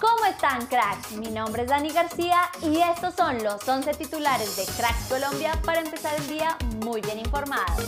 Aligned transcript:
¿Cómo 0.00 0.26
están 0.26 0.66
cracks? 0.66 1.12
Mi 1.12 1.28
nombre 1.30 1.62
es 1.62 1.68
Dani 1.68 1.90
García 1.90 2.36
y 2.62 2.78
estos 2.78 3.14
son 3.14 3.42
los 3.42 3.66
11 3.66 3.94
titulares 3.94 4.56
de 4.56 4.64
Cracks 4.76 5.06
Colombia 5.08 5.52
para 5.64 5.80
empezar 5.80 6.14
el 6.16 6.28
día 6.28 6.56
muy 6.84 7.00
bien 7.00 7.18
informados. 7.18 7.84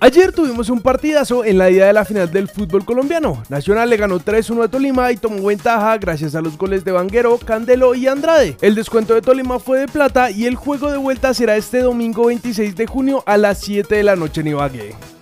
Ayer 0.00 0.32
tuvimos 0.32 0.70
un 0.70 0.80
partidazo 0.80 1.44
en 1.44 1.58
la 1.58 1.70
ida 1.70 1.86
de 1.86 1.92
la 1.92 2.04
final 2.04 2.30
del 2.30 2.48
fútbol 2.48 2.84
colombiano. 2.86 3.42
Nacional 3.50 3.90
le 3.90 3.96
ganó 3.98 4.20
3-1 4.20 4.64
a 4.64 4.68
Tolima 4.68 5.12
y 5.12 5.16
tomó 5.16 5.44
ventaja 5.44 5.98
gracias 5.98 6.34
a 6.34 6.40
los 6.40 6.56
goles 6.56 6.84
de 6.84 6.92
Vanguero, 6.92 7.36
Candelo 7.36 7.94
y 7.94 8.06
Andrade. 8.06 8.56
El 8.62 8.74
descuento 8.74 9.14
de 9.14 9.22
Tolima 9.22 9.58
fue 9.58 9.80
de 9.80 9.88
plata 9.88 10.30
y 10.30 10.46
el 10.46 10.54
juego 10.54 10.90
de 10.90 10.98
vuelta 10.98 11.34
será 11.34 11.56
este 11.56 11.80
domingo 11.80 12.26
26 12.26 12.74
de 12.74 12.86
junio 12.86 13.22
a 13.26 13.36
las 13.36 13.58
7 13.58 13.96
de 13.96 14.04
la 14.04 14.16
noche 14.16 14.40
en 14.40 14.46
Ibagué. 14.46 15.17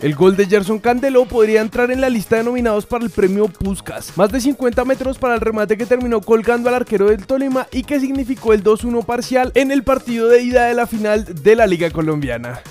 El 0.00 0.14
gol 0.14 0.34
de 0.34 0.46
Gerson 0.46 0.78
Candelo 0.78 1.26
podría 1.26 1.60
entrar 1.60 1.90
en 1.90 2.00
la 2.00 2.08
lista 2.08 2.36
de 2.36 2.44
nominados 2.44 2.86
para 2.86 3.04
el 3.04 3.10
premio 3.10 3.48
Puskas. 3.48 4.16
Más 4.16 4.32
de 4.32 4.40
50 4.40 4.82
metros 4.86 5.18
para 5.18 5.34
el 5.34 5.42
remate 5.42 5.76
que 5.76 5.84
terminó 5.84 6.22
colgando 6.22 6.70
al 6.70 6.74
arquero 6.76 7.10
del 7.10 7.26
Tolima 7.26 7.66
y 7.70 7.82
que 7.82 8.00
significó 8.00 8.54
el 8.54 8.64
2-1 8.64 9.04
parcial 9.04 9.52
en 9.54 9.70
el 9.70 9.82
partido 9.82 10.28
de 10.28 10.42
ida 10.42 10.64
de 10.64 10.74
la 10.74 10.86
final 10.86 11.26
de 11.26 11.54
la 11.54 11.66
Liga 11.66 11.90
Colombiana. 11.90 12.62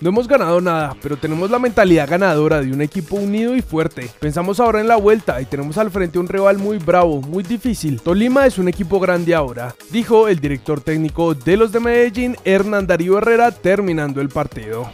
No 0.00 0.10
hemos 0.10 0.28
ganado 0.28 0.60
nada, 0.60 0.96
pero 1.02 1.16
tenemos 1.16 1.50
la 1.50 1.58
mentalidad 1.58 2.08
ganadora 2.08 2.60
de 2.60 2.72
un 2.72 2.82
equipo 2.82 3.16
unido 3.16 3.56
y 3.56 3.62
fuerte. 3.62 4.08
Pensamos 4.20 4.60
ahora 4.60 4.80
en 4.80 4.88
la 4.88 4.96
vuelta 4.96 5.40
y 5.40 5.46
tenemos 5.46 5.76
al 5.76 5.90
frente 5.90 6.20
un 6.20 6.28
rival 6.28 6.58
muy 6.58 6.78
bravo, 6.78 7.20
muy 7.20 7.42
difícil. 7.42 8.00
Tolima 8.00 8.46
es 8.46 8.58
un 8.58 8.68
equipo 8.68 9.00
grande 9.00 9.34
ahora, 9.34 9.74
dijo 9.90 10.28
el 10.28 10.38
director 10.38 10.80
técnico 10.80 11.34
de 11.34 11.56
los 11.56 11.72
de 11.72 11.80
Medellín, 11.80 12.36
Hernán 12.44 12.86
Darío 12.86 13.18
Herrera, 13.18 13.50
terminando 13.50 14.20
el 14.20 14.28
partido. 14.28 14.88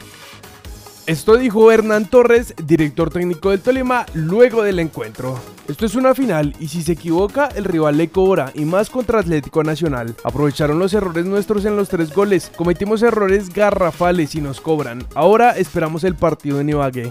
Esto 1.09 1.39
dijo 1.39 1.73
Hernán 1.73 2.05
Torres, 2.05 2.55
director 2.63 3.09
técnico 3.09 3.49
del 3.49 3.61
Tolima, 3.61 4.05
luego 4.13 4.63
del 4.63 4.79
encuentro. 4.79 5.41
Esto 5.67 5.87
es 5.87 5.95
una 5.95 6.15
final 6.15 6.55
y 6.61 6.69
si 6.69 6.83
se 6.83 6.93
equivoca 6.93 7.49
el 7.55 7.65
rival 7.65 7.97
le 7.97 8.09
cobra 8.09 8.53
y 8.55 8.67
más 8.67 8.91
contra 8.91 9.21
Atlético 9.21 9.65
Nacional. 9.65 10.15
Aprovecharon 10.23 10.79
los 10.79 10.93
errores 10.93 11.25
nuestros 11.25 11.65
en 11.65 11.79
los 11.79 11.89
tres 11.89 12.13
goles, 12.13 12.53
cometimos 12.55 13.03
errores 13.03 13.49
garrafales 13.49 14.35
y 14.35 14.43
nos 14.43 14.61
cobran. 14.61 15.03
Ahora 15.15 15.53
esperamos 15.53 16.05
el 16.05 16.15
partido 16.15 16.61
en 16.61 16.69
Ibagué. 16.69 17.11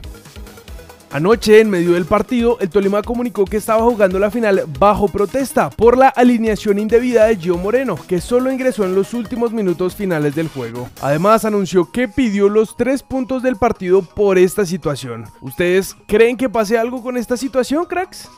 Anoche, 1.09 1.61
en 1.61 1.69
medio 1.69 1.93
del 1.93 2.05
partido, 2.05 2.57
el 2.59 2.69
Tolima 2.69 3.01
comunicó 3.01 3.45
que 3.45 3.57
estaba 3.57 3.81
jugando 3.83 4.19
la 4.19 4.29
final 4.29 4.65
bajo 4.77 5.07
protesta 5.07 5.69
por 5.69 5.97
la 5.97 6.09
alineación 6.09 6.79
indebida 6.79 7.25
de 7.25 7.37
Gio 7.37 7.57
Moreno, 7.57 7.97
que 8.07 8.19
solo 8.19 8.51
ingresó 8.51 8.83
en 8.83 8.93
los 8.93 9.13
últimos 9.13 9.53
minutos 9.53 9.95
finales 9.95 10.35
del 10.35 10.49
juego. 10.49 10.89
Además, 11.01 11.45
anunció 11.45 11.89
que 11.91 12.09
pidió 12.09 12.49
los 12.49 12.75
tres 12.75 13.03
puntos 13.03 13.41
del 13.41 13.55
partido 13.55 14.01
por 14.01 14.37
esta 14.37 14.65
situación. 14.65 15.25
¿Ustedes 15.39 15.95
creen 16.07 16.35
que 16.35 16.49
pase 16.49 16.77
algo 16.77 17.01
con 17.01 17.15
esta 17.15 17.37
situación, 17.37 17.85
cracks? 17.85 18.29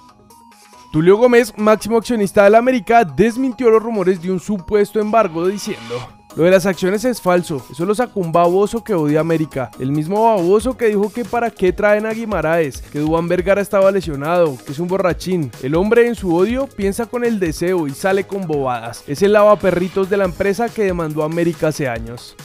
Tulio 0.91 1.17
Gómez, 1.17 1.53
máximo 1.57 1.97
accionista 1.97 2.43
de 2.43 2.51
la 2.51 2.59
América, 2.59 3.03
desmintió 3.03 3.71
los 3.71 3.81
rumores 3.81 4.21
de 4.21 4.31
un 4.31 4.39
supuesto 4.39 4.99
embargo 4.99 5.47
diciendo 5.47 6.18
lo 6.39 6.45
de 6.45 6.51
las 6.51 6.65
acciones 6.65 7.03
es 7.03 7.19
falso, 7.19 7.61
eso 7.69 7.85
lo 7.85 7.93
sacó 7.93 8.21
un 8.21 8.31
baboso 8.31 8.81
que 8.81 8.93
odia 8.93 9.19
América, 9.19 9.71
el 9.77 9.91
mismo 9.91 10.23
baboso 10.23 10.77
que 10.77 10.85
dijo 10.85 11.11
que 11.11 11.25
para 11.25 11.51
qué 11.51 11.73
traen 11.73 12.05
a 12.05 12.13
Guimaraes, 12.13 12.81
que 12.81 12.99
Duan 12.99 13.27
Vergara 13.27 13.59
estaba 13.59 13.91
lesionado, 13.91 14.57
que 14.65 14.71
es 14.71 14.79
un 14.79 14.87
borrachín. 14.87 15.51
El 15.61 15.75
hombre 15.75 16.07
en 16.07 16.15
su 16.15 16.33
odio 16.33 16.67
piensa 16.67 17.07
con 17.07 17.25
el 17.25 17.41
deseo 17.41 17.87
y 17.87 17.91
sale 17.91 18.25
con 18.25 18.47
bobadas. 18.47 19.03
Es 19.05 19.21
el 19.21 19.33
lavaperritos 19.33 20.09
de 20.09 20.15
la 20.15 20.23
empresa 20.23 20.69
que 20.69 20.85
demandó 20.85 21.23
a 21.23 21.25
América 21.25 21.67
hace 21.67 21.89
años. 21.89 22.37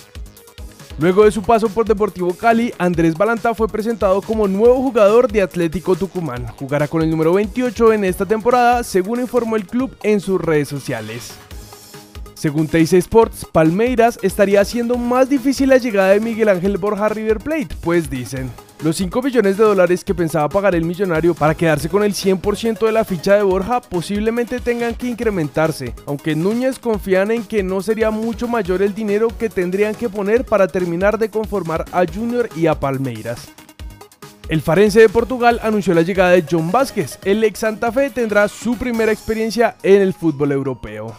Luego 0.99 1.25
de 1.25 1.31
su 1.31 1.43
paso 1.43 1.69
por 1.69 1.87
Deportivo 1.87 2.35
Cali, 2.35 2.75
Andrés 2.79 3.17
Balanta 3.17 3.55
fue 3.55 3.69
presentado 3.69 4.23
como 4.23 4.49
nuevo 4.49 4.75
jugador 4.83 5.31
de 5.31 5.41
Atlético 5.41 5.95
Tucumán. 5.95 6.49
Jugará 6.59 6.89
con 6.89 7.03
el 7.03 7.11
número 7.11 7.33
28 7.33 7.93
en 7.93 8.05
esta 8.05 8.27
temporada, 8.27 8.83
según 8.83 9.21
informó 9.21 9.55
el 9.55 9.69
club 9.69 9.95
en 10.03 10.19
sus 10.19 10.41
redes 10.41 10.67
sociales. 10.67 11.39
Según 12.45 12.69
Teis 12.69 12.93
Sports, 12.93 13.47
Palmeiras 13.51 14.19
estaría 14.21 14.61
haciendo 14.61 14.99
más 14.99 15.31
difícil 15.31 15.71
la 15.71 15.79
llegada 15.79 16.11
de 16.11 16.21
Miguel 16.21 16.51
Ángel 16.51 16.77
Borja 16.77 17.09
River 17.09 17.39
Plate, 17.39 17.69
pues 17.81 18.11
dicen. 18.11 18.51
Los 18.83 18.97
5 18.97 19.23
millones 19.23 19.57
de 19.57 19.65
dólares 19.65 20.05
que 20.05 20.15
pensaba 20.15 20.51
pagar 20.51 20.75
el 20.75 20.85
millonario 20.85 21.33
para 21.33 21.55
quedarse 21.55 21.89
con 21.89 22.05
el 22.05 22.13
100% 22.13 22.85
de 22.85 22.93
la 22.93 23.07
ficha 23.07 23.37
de 23.37 23.43
Borja 23.43 23.81
posiblemente 23.81 24.61
tengan 24.61 24.95
que 24.95 25.07
incrementarse, 25.07 25.95
aunque 26.05 26.37
Núñez 26.37 26.79
confían 26.79 27.31
en 27.31 27.45
que 27.45 27.63
no 27.63 27.81
sería 27.81 28.11
mucho 28.11 28.47
mayor 28.47 28.83
el 28.83 28.95
dinero 28.95 29.29
que 29.39 29.49
tendrían 29.49 29.95
que 29.95 30.11
poner 30.11 30.45
para 30.45 30.69
terminar 30.69 31.17
de 31.17 31.31
conformar 31.31 31.87
a 31.93 32.05
Junior 32.05 32.51
y 32.55 32.67
a 32.67 32.79
Palmeiras. 32.79 33.49
El 34.51 34.61
Farense 34.61 35.01
de 35.01 35.09
Portugal 35.09 35.61
anunció 35.63 35.95
la 35.95 36.03
llegada 36.03 36.33
de 36.33 36.45
John 36.51 36.71
Vázquez. 36.71 37.19
El 37.25 37.43
ex 37.43 37.61
Santa 37.61 37.91
Fe 37.91 38.11
tendrá 38.11 38.49
su 38.49 38.77
primera 38.77 39.13
experiencia 39.13 39.77
en 39.83 40.03
el 40.03 40.13
fútbol 40.13 40.53
europeo. 40.53 41.17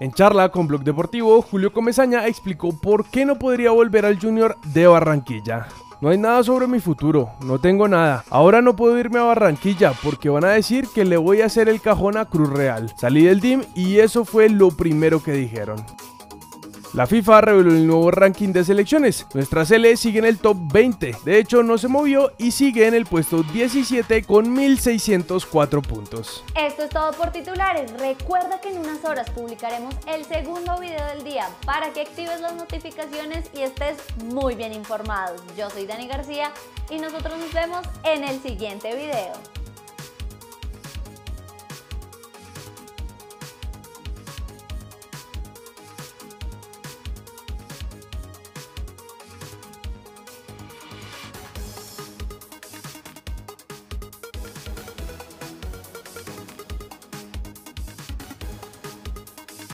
En 0.00 0.12
charla 0.12 0.48
con 0.48 0.66
Blog 0.66 0.82
Deportivo, 0.82 1.42
Julio 1.42 1.74
Comesaña 1.74 2.26
explicó 2.26 2.72
por 2.72 3.04
qué 3.04 3.26
no 3.26 3.38
podría 3.38 3.70
volver 3.70 4.06
al 4.06 4.18
Junior 4.18 4.56
de 4.72 4.86
Barranquilla. 4.86 5.68
No 6.00 6.08
hay 6.08 6.16
nada 6.16 6.42
sobre 6.42 6.66
mi 6.66 6.80
futuro, 6.80 7.32
no 7.44 7.58
tengo 7.58 7.86
nada. 7.86 8.24
Ahora 8.30 8.62
no 8.62 8.74
puedo 8.74 8.98
irme 8.98 9.18
a 9.18 9.24
Barranquilla 9.24 9.92
porque 10.02 10.30
van 10.30 10.46
a 10.46 10.52
decir 10.52 10.88
que 10.94 11.04
le 11.04 11.18
voy 11.18 11.42
a 11.42 11.46
hacer 11.46 11.68
el 11.68 11.82
cajón 11.82 12.16
a 12.16 12.24
Cruz 12.24 12.48
Real. 12.48 12.90
Salí 12.96 13.24
del 13.24 13.40
DIM 13.40 13.62
y 13.74 13.98
eso 13.98 14.24
fue 14.24 14.48
lo 14.48 14.70
primero 14.70 15.22
que 15.22 15.32
dijeron. 15.32 15.84
La 16.92 17.06
FIFA 17.06 17.40
reveló 17.42 17.70
el 17.70 17.86
nuevo 17.86 18.10
ranking 18.10 18.48
de 18.48 18.64
selecciones. 18.64 19.24
Nuestra 19.32 19.64
Sele 19.64 19.96
sigue 19.96 20.18
en 20.18 20.24
el 20.24 20.38
top 20.38 20.56
20. 20.72 21.18
De 21.24 21.38
hecho, 21.38 21.62
no 21.62 21.78
se 21.78 21.86
movió 21.86 22.32
y 22.36 22.50
sigue 22.50 22.88
en 22.88 22.94
el 22.94 23.06
puesto 23.06 23.44
17 23.44 24.24
con 24.24 24.52
1604 24.52 25.82
puntos. 25.82 26.44
Esto 26.56 26.82
es 26.82 26.90
todo 26.90 27.12
por 27.12 27.30
titulares. 27.30 27.92
Recuerda 27.92 28.60
que 28.60 28.70
en 28.70 28.78
unas 28.78 29.04
horas 29.04 29.30
publicaremos 29.30 29.94
el 30.08 30.24
segundo 30.24 30.80
video 30.80 31.06
del 31.14 31.22
día 31.22 31.48
para 31.64 31.92
que 31.92 32.00
actives 32.00 32.40
las 32.40 32.56
notificaciones 32.56 33.48
y 33.54 33.60
estés 33.60 33.96
muy 34.24 34.56
bien 34.56 34.72
informado. 34.72 35.36
Yo 35.56 35.70
soy 35.70 35.86
Dani 35.86 36.08
García 36.08 36.50
y 36.90 36.98
nosotros 36.98 37.38
nos 37.38 37.52
vemos 37.52 37.86
en 38.02 38.24
el 38.24 38.42
siguiente 38.42 38.96
video. 38.96 39.59